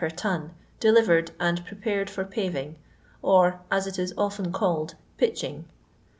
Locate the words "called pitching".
4.51-5.63